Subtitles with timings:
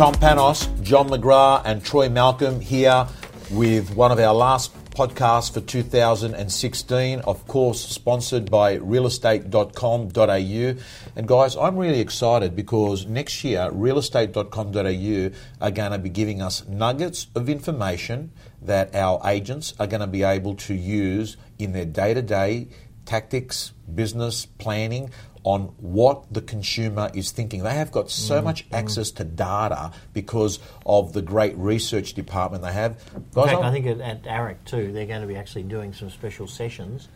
[0.00, 3.06] Tom Panos, John McGrath, and Troy Malcolm here
[3.50, 10.82] with one of our last podcasts for 2016, of course, sponsored by realestate.com.au.
[11.16, 16.66] And guys, I'm really excited because next year, realestate.com.au are going to be giving us
[16.66, 21.84] nuggets of information that our agents are going to be able to use in their
[21.84, 22.68] day to day
[23.04, 25.10] tactics, business, planning
[25.42, 27.62] on what the consumer is thinking.
[27.62, 28.76] They have got so mm, much mm.
[28.76, 32.98] access to data because of the great research department they have.
[33.34, 35.92] Guys, In fact, I think at, at AREC too, they're going to be actually doing
[35.92, 37.08] some special sessions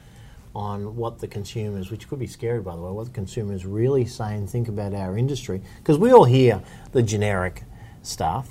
[0.54, 4.06] on what the consumers, which could be scary by the way, what the consumers really
[4.06, 5.60] say and think about our industry.
[5.78, 7.64] Because we all hear the generic
[8.02, 8.48] stuff,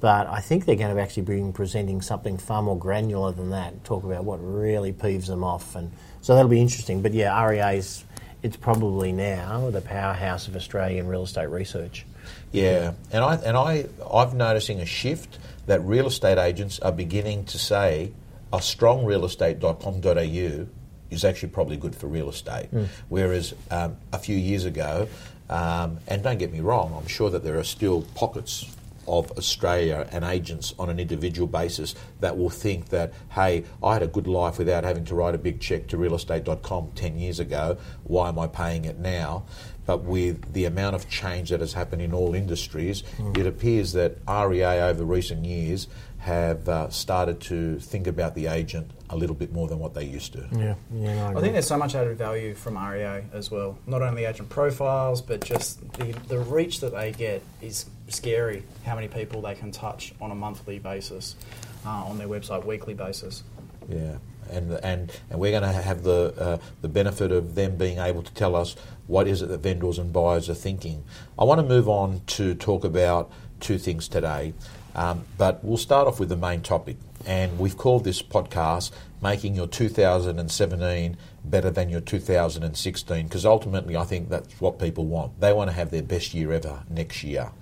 [0.00, 3.84] but I think they're going to actually be presenting something far more granular than that.
[3.84, 7.02] Talk about what really peeves them off, and so that'll be interesting.
[7.02, 8.04] But yeah, REA's
[8.42, 12.06] it's probably now the powerhouse of Australian real estate research.
[12.52, 17.44] Yeah, and I and I I've noticing a shift that real estate agents are beginning
[17.46, 18.12] to say
[18.52, 20.66] a strong realestate.com.au
[21.10, 22.72] is actually probably good for real estate.
[22.72, 22.88] Mm.
[23.08, 25.08] Whereas um, a few years ago,
[25.50, 28.66] um, and don't get me wrong, I'm sure that there are still pockets
[29.08, 34.02] of Australia and agents on an individual basis that will think that, hey, I had
[34.02, 37.78] a good life without having to write a big check to realestate.com 10 years ago.
[38.04, 39.44] Why am I paying it now?
[39.86, 43.36] But with the amount of change that has happened in all industries, mm.
[43.38, 48.90] it appears that REA over recent years have uh, started to think about the agent
[49.08, 50.46] a little bit more than what they used to.
[50.52, 53.78] Yeah, yeah I, I, think there's so much added value from REA as well.
[53.86, 58.62] Not only agent profiles, but just the, the reach that they get is scary.
[58.84, 61.36] How many people they can touch on a monthly basis,
[61.84, 63.42] uh, on their website, weekly basis.
[63.88, 64.16] Yeah,
[64.50, 68.22] and and and we're going to have the uh, the benefit of them being able
[68.22, 68.76] to tell us
[69.06, 71.04] what is it that vendors and buyers are thinking.
[71.38, 74.54] I want to move on to talk about two things today.
[74.94, 78.90] Um, but we'll start off with the main topic, and we've called this podcast
[79.22, 85.40] Making Your 2017 Better Than Your 2016, because ultimately I think that's what people want.
[85.40, 87.52] They want to have their best year ever next year.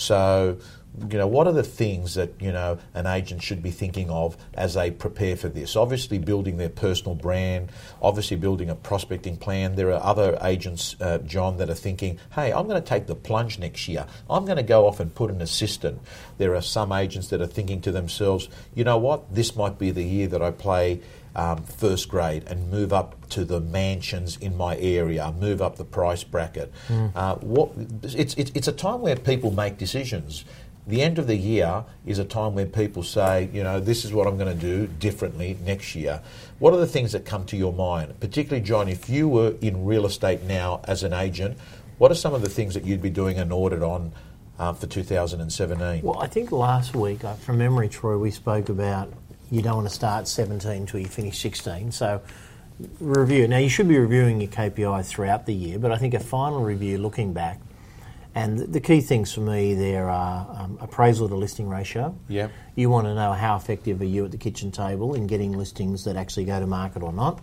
[0.00, 0.58] So
[1.08, 4.36] you know, what are the things that, you know, an agent should be thinking of
[4.54, 5.76] as they prepare for this?
[5.76, 7.70] Obviously, building their personal brand,
[8.02, 9.76] obviously, building a prospecting plan.
[9.76, 13.14] There are other agents, uh, John, that are thinking, hey, I'm going to take the
[13.14, 14.06] plunge next year.
[14.28, 16.00] I'm going to go off and put an assistant.
[16.38, 19.92] There are some agents that are thinking to themselves, you know what, this might be
[19.92, 21.00] the year that I play.
[21.36, 25.84] Um, first grade and move up to the mansions in my area, move up the
[25.84, 26.72] price bracket.
[26.88, 27.12] Mm.
[27.14, 27.70] Uh, what,
[28.02, 30.44] it's, it's, it's a time where people make decisions
[30.90, 34.12] the end of the year is a time when people say, you know, this is
[34.12, 36.20] what I'm going to do differently next year.
[36.58, 38.18] What are the things that come to your mind?
[38.20, 41.58] Particularly, John, if you were in real estate now as an agent,
[41.98, 44.12] what are some of the things that you'd be doing an audit on
[44.58, 46.02] uh, for 2017?
[46.02, 49.12] Well, I think last week, uh, from memory, Troy, we spoke about
[49.50, 51.92] you don't want to start 17 until you finish 16.
[51.92, 52.22] So,
[53.00, 53.48] review.
[53.48, 56.62] Now, you should be reviewing your KPI throughout the year, but I think a final
[56.62, 57.60] review looking back
[58.34, 62.16] and the key things for me there are um, appraisal to listing ratio.
[62.28, 62.48] Yeah.
[62.76, 66.04] You want to know how effective are you at the kitchen table in getting listings
[66.04, 67.40] that actually go to market or not.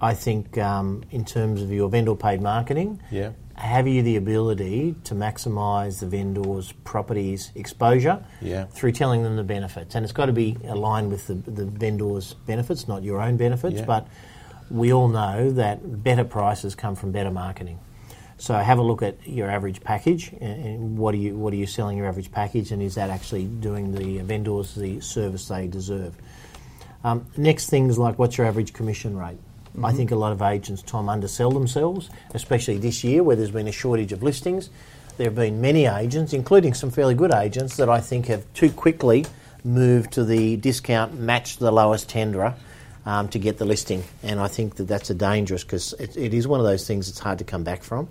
[0.00, 3.32] I think um, in terms of your vendor paid marketing, yeah.
[3.58, 8.66] Have you the ability to maximise the vendor's properties exposure yeah.
[8.66, 9.96] through telling them the benefits?
[9.96, 13.80] And it's got to be aligned with the, the vendor's benefits, not your own benefits.
[13.80, 13.84] Yeah.
[13.84, 14.08] But
[14.70, 17.80] we all know that better prices come from better marketing.
[18.36, 21.66] So have a look at your average package and what are you what are you
[21.66, 26.14] selling your average package and is that actually doing the vendors the service they deserve?
[27.02, 29.38] Um, next things like what's your average commission rate?
[29.70, 29.84] Mm-hmm.
[29.84, 33.68] I think a lot of agents, Tom, undersell themselves, especially this year where there's been
[33.68, 34.70] a shortage of listings.
[35.16, 38.70] There have been many agents, including some fairly good agents, that I think have too
[38.70, 39.26] quickly
[39.64, 42.54] moved to the discount match the lowest tenderer
[43.04, 44.04] um, to get the listing.
[44.22, 47.06] And I think that that's a dangerous because it, it is one of those things
[47.06, 48.08] that's hard to come back from.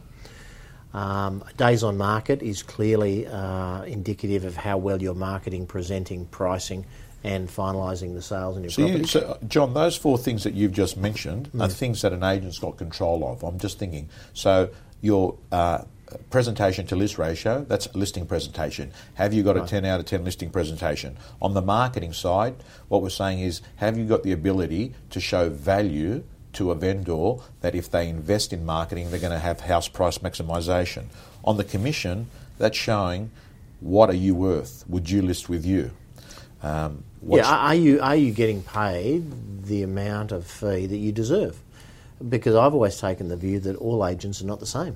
[0.93, 6.85] Um, days on market is clearly uh, indicative of how well you're marketing, presenting, pricing,
[7.27, 8.99] and finalising the sales in your so property.
[8.99, 11.63] You, so, John, those four things that you've just mentioned mm.
[11.63, 13.43] are things that an agent's got control of.
[13.43, 14.09] I'm just thinking.
[14.33, 14.69] So
[15.01, 15.83] your uh,
[16.29, 18.91] presentation to list ratio, that's a listing presentation.
[19.15, 19.65] Have you got right.
[19.65, 21.17] a 10 out of 10 listing presentation?
[21.41, 22.55] On the marketing side,
[22.87, 27.35] what we're saying is, have you got the ability to show value to a vendor
[27.61, 31.05] that if they invest in marketing, they're going to have house price maximisation.
[31.45, 32.27] On the commission,
[32.57, 33.29] that's showing
[33.79, 34.83] what are you worth?
[34.87, 35.91] Would you list with you?
[36.63, 41.57] Um, yeah, are you are you getting paid the amount of fee that you deserve?
[42.27, 44.95] Because I've always taken the view that all agents are not the same,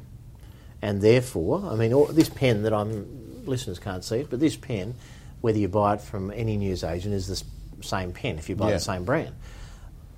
[0.81, 4.55] and therefore, I mean, all, this pen that I'm listeners can't see it, but this
[4.55, 4.95] pen,
[5.41, 8.69] whether you buy it from any news agent, is the same pen if you buy
[8.69, 8.75] Yeah.
[8.75, 9.33] the same brand.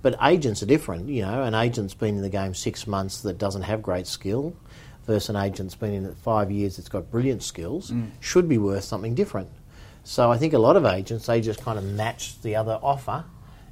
[0.02, 1.08] But agents are different.
[1.08, 4.54] You know, an agent's been in the game six months that doesn't have great skill
[5.08, 8.84] versus an agent's been in it five years that's got brilliant skills should be worth
[8.84, 9.50] something different.
[10.04, 13.24] So I think a lot of agents, they just kind of match the other offer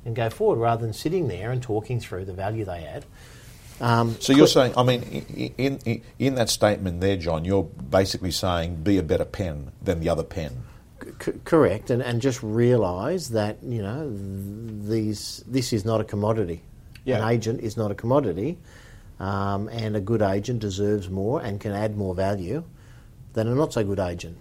[0.05, 3.05] and go forward rather than sitting there and talking through the value they add.
[3.81, 5.01] Um, So you're saying, I mean,
[5.57, 9.99] in, in in that statement there, John, you're basically saying be a better pen than
[9.99, 10.63] the other pen.
[11.19, 14.07] C- correct, and, and just realise that you know
[14.87, 16.61] these this is not a commodity.
[17.05, 17.17] Yeah.
[17.17, 18.59] An agent is not a commodity,
[19.19, 22.63] um, and a good agent deserves more and can add more value
[23.33, 24.37] than a not so good agent.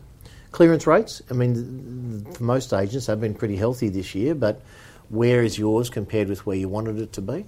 [0.53, 4.61] Clearance rates, I mean, for most agents, they've been pretty healthy this year, but
[5.09, 7.45] where is yours compared with where you wanted it to be?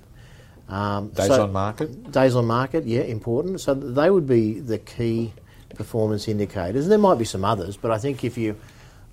[0.68, 2.12] Um, Days so- on market.
[2.12, 3.60] Days on market, yeah, important.
[3.60, 5.32] So they would be the key
[5.74, 6.84] performance indicators.
[6.84, 8.56] And there might be some others, but I think if you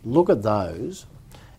[0.04, 1.06] look at those,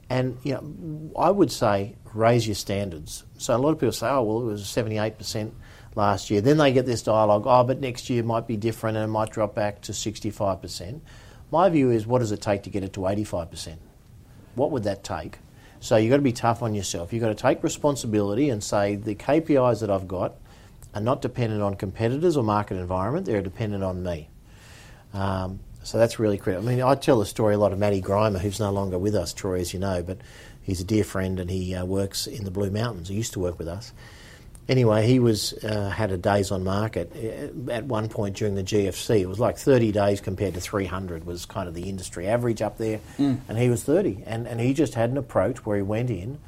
[0.08, 3.24] and you know, I would say raise your standards.
[3.38, 5.54] So a lot of people say, "Oh, well, it was seventy-eight percent
[5.94, 9.04] last year." Then they get this dialogue, "Oh, but next year might be different and
[9.04, 11.02] it might drop back to sixty-five percent."
[11.50, 13.81] My view is, what does it take to get it to eighty-five percent?
[14.55, 15.38] What would that take?
[15.81, 17.12] So you've got to be tough on yourself.
[17.12, 20.35] You've got to take responsibility and say the KPIs that I've got
[20.94, 23.26] are not dependent on competitors or market environment.
[23.26, 24.29] They're dependent on me.
[25.14, 26.69] Um, so that's really critical.
[26.69, 29.14] I mean, I tell the story a lot of Matty Grimer, who's no longer with
[29.14, 30.19] us, Troy, as you know, but
[30.61, 33.08] he's a dear friend and he uh, works in the Blue Mountains.
[33.08, 33.93] He used to work with us.
[34.70, 38.62] Anyway, he was uh, had a days on market uh, at one point during the
[38.62, 39.19] GFC.
[39.19, 42.78] It was like 30 days compared to 300 was kind of the industry average up
[42.78, 43.00] there,
[43.49, 44.22] and he was 30.
[44.26, 46.38] And and he just had an approach where he went in,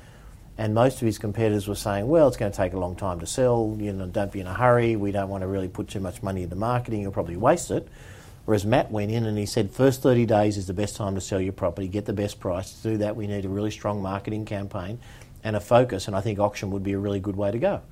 [0.57, 3.19] and most of his competitors were saying, "Well, it's going to take a long time
[3.19, 3.77] to sell.
[3.81, 4.95] You know, don't be in a hurry.
[4.95, 7.03] We don't want to really put too much money into marketing.
[7.03, 7.89] You'll probably waste it."
[8.45, 11.21] Whereas Matt went in and he said, first 30 days is the best time to
[11.21, 12.73] sell your property, get the best price.
[12.73, 14.99] To do that, we need a really strong marketing campaign
[15.45, 17.83] and a focus, and I think auction would be a really good way to go.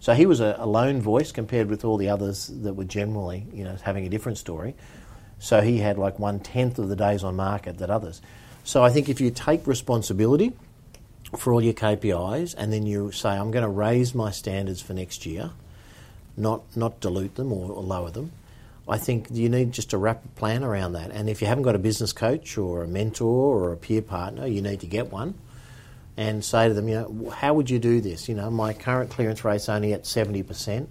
[0.00, 3.46] So he was a, a lone voice compared with all the others that were generally,
[3.52, 4.74] you know, having a different story.
[5.38, 8.20] So he had like one tenth of the days on market that others.
[8.64, 10.52] So I think if you take responsibility
[11.36, 14.94] for all your KPIs and then you say, I'm going to raise my standards for
[14.94, 15.50] next year,
[16.36, 18.32] not not dilute them or, or lower them.
[18.88, 21.10] I think you need just a rapid plan around that.
[21.10, 24.46] And if you haven't got a business coach or a mentor or a peer partner,
[24.46, 25.34] you need to get one
[26.18, 28.28] and say to them, you know, how would you do this?
[28.28, 30.88] You know, my current clearance rate's only at 70%,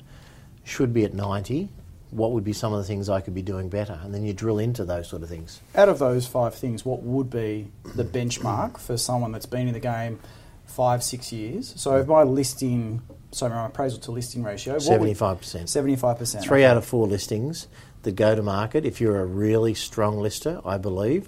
[0.63, 1.67] should be at 90.
[2.11, 3.99] What would be some of the things I could be doing better?
[4.01, 5.59] And then you drill into those sort of things.
[5.75, 9.73] Out of those five things, what would be the benchmark for someone that's been in
[9.73, 10.17] the game
[10.65, 11.73] five, six years?
[11.75, 13.01] So if my listing,
[13.31, 15.67] sorry, my appraisal to listing ratio, what would- 75%.
[15.67, 16.41] 75%.
[16.41, 17.67] Three out of four listings
[18.03, 21.27] that go to market, if you're a really strong lister, I believe,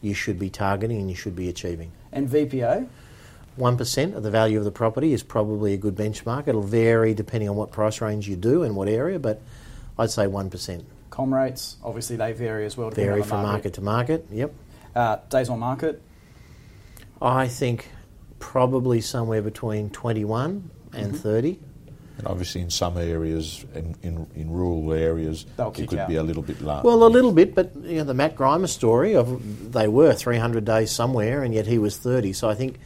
[0.00, 1.90] you should be targeting and you should be achieving.
[2.12, 2.86] And VPA?
[3.60, 6.48] 1% of the value of the property is probably a good benchmark.
[6.48, 9.40] It'll vary depending on what price range you do and what area, but
[9.98, 10.84] I'd say 1%.
[11.10, 12.90] Com rates, obviously they vary as well.
[12.90, 14.52] Vary on from market to market, yep.
[14.96, 16.02] Uh, days on market,
[17.22, 17.88] I think
[18.38, 21.58] probably somewhere between 21 and 30.
[22.18, 26.08] And obviously, in some areas, in, in, in rural areas, They'll it could out.
[26.08, 26.86] be a little bit larger.
[26.86, 30.64] Well, a little bit, but you know, the Matt Grimer story of they were 300
[30.64, 32.34] days somewhere, and yet he was 30.
[32.34, 32.78] So I think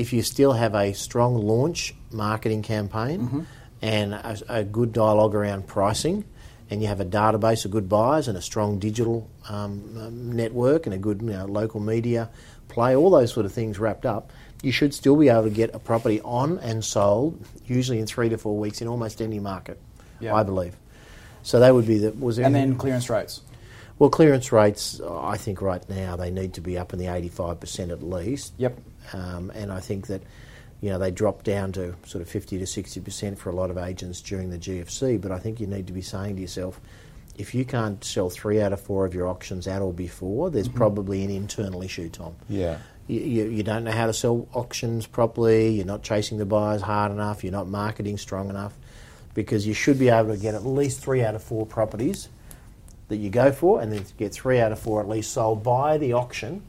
[0.00, 3.46] if you still have a strong launch marketing campaign
[3.82, 6.24] and a, a good dialogue around pricing,
[6.70, 10.86] and you have a database of good buyers and a strong digital um, um, network
[10.86, 12.30] and a good you know, local media
[12.68, 15.74] play, all those sort of things wrapped up, you should still be able to get
[15.74, 19.80] a property on and sold, usually in three to four weeks, in almost any market.
[20.20, 20.34] Yeah.
[20.34, 20.76] I believe.
[21.42, 23.40] So that would be the was there and then clearance rates.
[23.98, 27.90] well, clearance rates, I think right now they need to be up in the 85%
[27.90, 28.52] at least.
[28.58, 28.78] Yep.
[29.12, 30.22] Um, and I think that,
[30.80, 33.78] you know, they dropped down to sort of 50 to 60% for a lot of
[33.78, 35.20] agents during the GFC.
[35.20, 36.80] But I think you need to be saying to yourself,
[37.36, 40.68] if you can't sell three out of four of your auctions at or before, there's
[40.68, 42.34] probably an internal issue, Tom.
[42.48, 42.78] yeah.
[43.08, 46.80] You, you, you don't know how to sell auctions properly, you're not chasing the buyers
[46.80, 48.72] hard enough, you're not marketing strong enough,
[49.34, 52.28] because you should be able to get at least three out of four properties
[53.08, 55.98] that you go for, and then get three out of four at least sold by
[55.98, 56.62] the auction,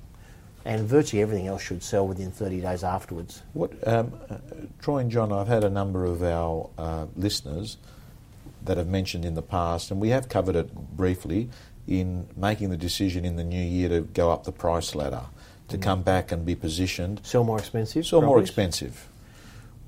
[0.66, 3.42] and virtually everything else should sell within 30 days afterwards.
[3.54, 4.38] What, um, uh,
[4.82, 7.78] Troy and John, I've had a number of our uh, listeners
[8.64, 11.50] that have mentioned in the past, and we have covered it briefly
[11.88, 15.24] in making the decision in the new year to go up the price ladder,
[15.68, 17.22] to come back and be positioned.
[17.24, 18.06] Sell more expensive?
[18.06, 19.08] So more expensive.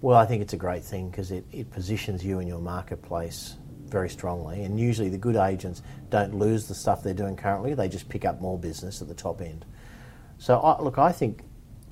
[0.02, 3.56] Well, I think it's a great thing because it, it positions you in your marketplace
[3.86, 7.88] very strongly, and usually the good agents don't lose the stuff they're doing currently; they
[7.88, 9.66] just pick up more business at the top end.
[10.44, 11.42] So, I, look, I think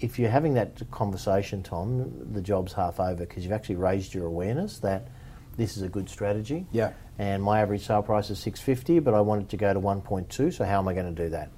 [0.01, 4.25] if you're having that conversation, Tom, the job's half over because you've actually raised your
[4.25, 5.07] awareness that
[5.55, 6.65] this is a good strategy.
[6.73, 6.91] Yeah.
[7.17, 10.53] And my average sale price is 650, but I want it to go to 1.2.
[10.53, 11.49] So how am I going to do that?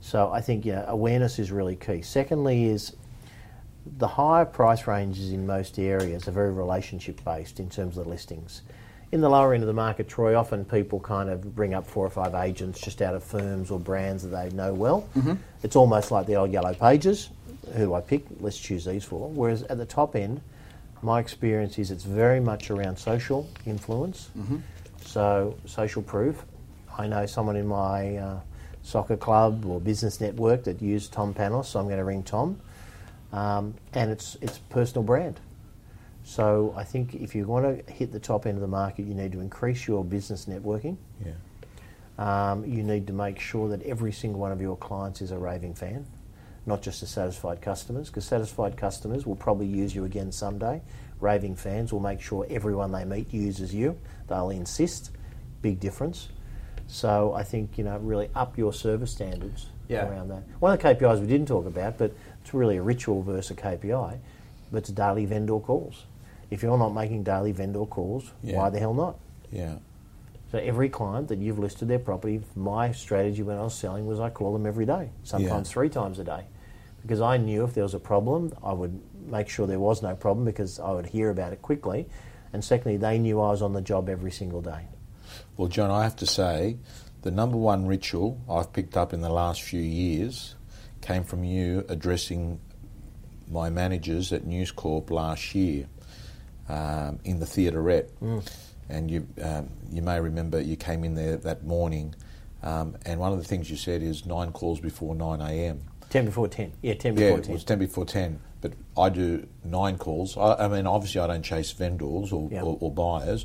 [0.00, 2.02] So I think yeah, awareness is really key.
[2.02, 2.96] Secondly, is
[3.86, 8.10] the higher price ranges in most areas are very relationship based in terms of the
[8.10, 8.62] listings.
[9.12, 12.04] In the lower end of the market, Troy, often people kind of bring up four
[12.04, 15.08] or five agents just out of firms or brands that they know well.
[15.16, 15.34] Mm-hmm.
[15.62, 17.30] It's almost like the old yellow pages.
[17.74, 18.24] Who do I pick?
[18.40, 19.30] Let's choose these four.
[19.30, 20.40] Whereas at the top end,
[21.02, 24.30] my experience is it's very much around social influence.
[24.36, 24.56] Mm-hmm.
[25.04, 26.44] So, social proof.
[26.98, 28.40] I know someone in my uh,
[28.82, 32.58] soccer club or business network that used Tom Panos, so I'm going to ring Tom.
[33.32, 35.38] Um, and it's, it's personal brand.
[36.26, 39.14] So I think if you want to hit the top end of the market, you
[39.14, 40.96] need to increase your business networking.
[41.24, 41.32] Yeah.
[42.18, 45.38] Um, you need to make sure that every single one of your clients is a
[45.38, 46.04] raving fan,
[46.66, 50.82] not just the satisfied customers, because satisfied customers will probably use you again someday.
[51.20, 53.96] Raving fans will make sure everyone they meet uses you.
[54.26, 55.12] They'll insist.
[55.62, 56.28] Big difference.
[56.88, 60.08] So I think you know really up your service standards Yeah.
[60.08, 60.42] around that.
[60.58, 63.54] One of the KPIs we didn't talk about, but it's really a ritual versus a
[63.54, 64.18] KPI,
[64.72, 66.04] but it's daily vendor calls.
[66.50, 68.56] If you're not making daily vendor calls, Yeah.
[68.56, 69.16] why the hell not?
[69.50, 69.76] Yeah.
[70.52, 74.20] So every client that you've listed their property, my strategy when I was selling was
[74.20, 75.72] I call them every day, sometimes Yeah.
[75.72, 76.44] three times a day,
[77.02, 80.14] because I knew if there was a problem, I would make sure there was no
[80.14, 82.06] problem because I would hear about it quickly,
[82.52, 84.86] and secondly, they knew I was on the job every single day.
[85.56, 86.76] Well, John, I have to say,
[87.22, 90.54] the number one ritual I've picked up in the last few years
[91.00, 92.60] came from you addressing
[93.50, 95.86] my managers at News Corp last year
[96.68, 98.08] um, in the theaterette.
[98.88, 102.14] And you, um, you may remember you came in there that morning,
[102.62, 105.80] um, and one of the things you said is nine calls before 9 a.m.
[106.08, 107.52] Ten before ten, yeah, ten before Yeah, before it ten.
[107.54, 110.36] was 10 before 10, but I do nine calls.
[110.36, 112.62] I, I mean, obviously, I don't chase vendors or, Yeah.
[112.62, 113.44] or, or buyers,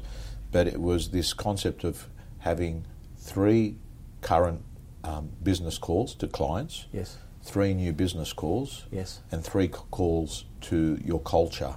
[0.51, 2.07] but it was this concept of
[2.39, 2.85] having
[3.17, 3.77] three
[4.21, 4.61] current
[5.03, 10.45] um, business calls to clients, Yes, three new business calls, yes, and three c- calls
[10.61, 11.73] to your culture,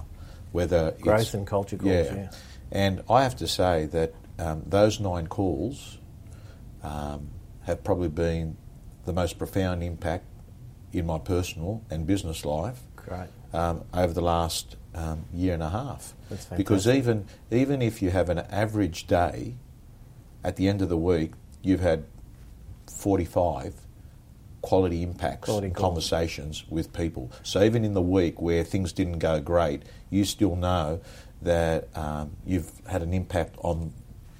[0.55, 1.91] whether growth and culture calls.
[1.91, 2.31] Yeah,
[2.71, 5.99] and I have to say that um, those nine calls
[6.81, 7.29] um,
[7.63, 8.57] have probably been
[9.05, 10.25] the most profound impact
[10.93, 13.27] in my personal and business life great.
[13.53, 16.13] um, over the last um, year and a half.
[16.29, 19.55] That's Because even even if you have an average day,
[20.43, 22.05] at the end of the week, you've had
[22.87, 23.84] 45
[24.65, 27.31] quality impacts Quality conversations with people.
[27.43, 31.01] So even in the week where things didn't go great, you still know
[31.43, 33.93] that um, you've had an impact on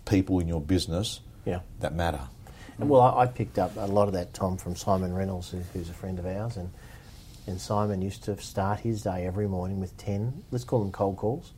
[0.05, 1.59] people in your business Yeah.
[1.79, 2.21] that matter.
[2.79, 5.59] And well, I, I picked up a lot of that, Tom, from Simon Reynolds, who,
[5.73, 6.71] who's a friend of ours, and
[7.47, 11.15] and Simon used to start his day every morning with ten, let's call them cold
[11.17, 11.53] calls,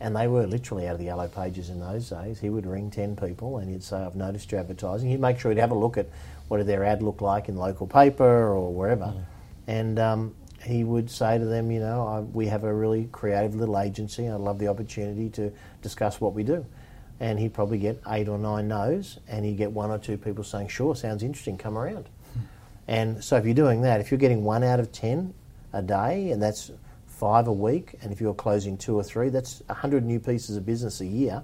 [0.00, 2.38] and they were literally out of the yellow pages in those days.
[2.38, 5.50] He would ring ten people, and he'd say, "I've noticed your advertising." He'd make sure
[5.50, 6.06] he'd have a look at
[6.48, 9.14] what did their ad look like in local paper or wherever,
[9.66, 9.98] and.
[9.98, 10.34] Um,
[10.64, 14.28] he would say to them, you know, I, we have a really creative little agency.
[14.28, 16.66] I'd love the opportunity to discuss what we do
[17.20, 20.44] and he'd probably get eight or nine no's, and he'd get one or two people
[20.44, 22.08] saying, "Sure, sounds interesting, come around."
[22.88, 25.32] And so, if you're doing that, if you're getting one out of ten
[25.72, 26.70] a day, and that's
[27.18, 30.66] five a week, and if you're closing two or three, that's hundred new pieces of
[30.66, 31.42] business a year,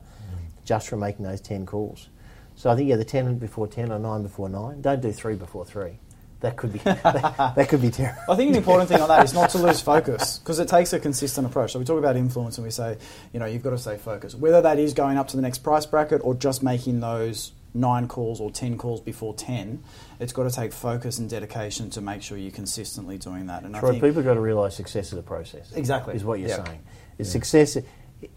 [0.65, 2.09] just from making those ten calls.
[2.55, 4.83] So I think yeah, the ten before ten or nine before nine.
[4.83, 5.99] Don't do three before three.
[6.41, 8.21] That could be that, that could be terrible.
[8.29, 10.93] I think an important thing on that is not to lose focus because it takes
[10.93, 11.73] a consistent approach.
[11.73, 12.99] So we talk about influence and we say,
[13.33, 14.37] you know, you've got to stay focused.
[14.37, 18.07] Whether that is going up to the next price bracket or just making those nine
[18.09, 19.83] calls or ten calls before ten,
[20.21, 23.63] it's got to take focus and dedication to make sure you're consistently doing that.
[23.65, 25.73] And I Troy, think people have got to realise success is a process.
[25.73, 26.15] Exactly.
[26.15, 26.65] Is what you're Yeah.
[26.65, 26.81] saying.
[27.19, 27.77] Is success,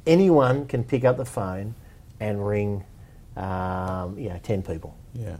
[0.06, 1.76] anyone can pick up the phone
[2.20, 2.84] and ring,
[3.36, 4.96] um, you know, 10 people.
[5.14, 5.38] Yeah.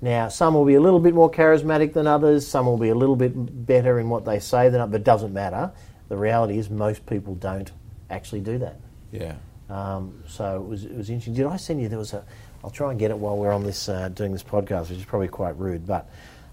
[0.00, 2.94] Now, some will be a little bit more charismatic than others, some will be a
[2.94, 3.32] little bit
[3.66, 5.72] better in what they say than others, but it doesn't matter.
[6.08, 7.72] The reality is most people don't
[8.10, 8.80] actually do that.
[9.12, 9.34] Yeah.
[9.70, 11.34] Um, so it was, it was interesting.
[11.34, 11.88] Did I send you?
[11.88, 12.24] There was a.
[12.64, 15.04] I'll try and get it while we're on this uh, doing this podcast, which is
[15.04, 15.86] probably quite rude.
[15.86, 16.08] But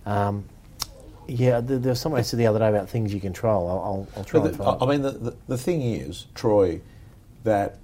[0.06, 0.44] um,
[1.28, 3.70] yeah, there, there was someone I said the other day about things you control.
[3.70, 4.84] I'll, I'll, I'll try But and the, find.
[4.84, 6.82] I mean, the, the, the thing is, Troy,
[7.46, 7.78] that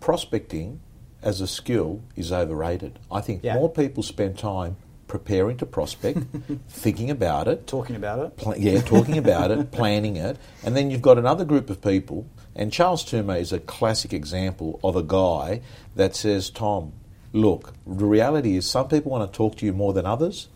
[0.00, 0.80] prospecting
[1.22, 2.98] as a skill is overrated.
[3.10, 3.54] I think Yeah.
[3.54, 4.76] more people spend time
[5.06, 6.18] preparing to prospect,
[6.68, 8.36] thinking about it, talking about it.
[8.36, 12.26] pla- yeah, talking about it, planning it, and then you've got another group of people.
[12.54, 15.60] And Charles Toomey is a classic example of a guy
[15.96, 16.92] that says, "Tom,
[17.32, 20.48] look, the reality is some people want to talk to you more than others,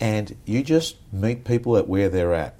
[0.00, 2.56] and you just meet people at where they're at.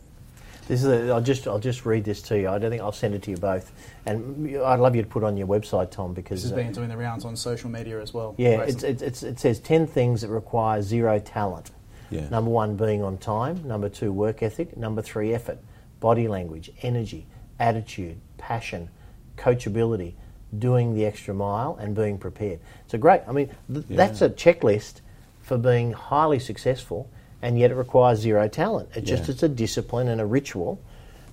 [0.68, 0.86] This is.
[0.86, 1.46] A, I'll just.
[1.48, 2.48] I'll just read this to you.
[2.48, 3.72] I don't think I'll send it to you both,
[4.06, 6.62] and I'd love you to put it on your website, Tom, because This has uh,
[6.62, 8.34] been doing the rounds on social media as well.
[8.38, 11.72] Yeah, Right, it's, it's, it's, it says 10 things that require zero talent.
[12.10, 12.28] Yeah.
[12.28, 13.66] Number one, being on time.
[13.66, 14.76] Number two, work ethic.
[14.76, 15.58] Number three, effort.
[15.98, 17.26] Body language, energy,
[17.58, 18.90] attitude, passion,
[19.36, 20.14] coachability,
[20.58, 22.60] doing the extra mile, and being prepared.
[22.88, 23.22] So great.
[23.26, 25.00] I mean, th- that's a checklist
[25.40, 27.08] for being highly successful,
[27.40, 28.88] and yet it requires zero talent.
[28.94, 30.78] It just it's a discipline and a ritual.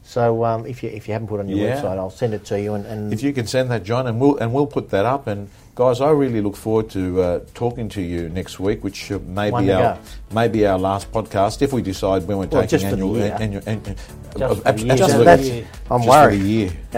[0.01, 1.81] So um, if you if you haven't put it on your Yeah.
[1.81, 2.73] website, I'll send it to you.
[2.73, 5.27] And, and If you can send that, John, and we'll and we'll put that up.
[5.27, 9.51] And guys, I really look forward to uh, talking to you next week, which may
[9.51, 9.99] One be our go.
[10.33, 13.03] may be our last podcast if we decide when we're Well, taking just for the
[13.33, 13.61] annual annual.
[13.67, 13.95] an-
[14.37, 14.95] Just ab- the year.
[14.95, 15.35] Just absolutely.
[15.35, 15.67] for the year.
[15.91, 16.41] I'm Just worried.
[16.41, 16.71] the year,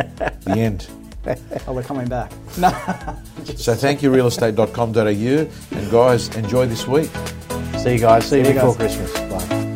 [0.46, 0.88] the end.
[1.68, 2.32] oh, we're coming back.
[3.56, 7.10] So thank you, realestate.com.au, and guys, enjoy this week.
[7.78, 8.26] see you guys.
[8.26, 8.96] See you See you before guys.
[8.98, 9.48] Christmas.
[9.50, 9.71] Bye.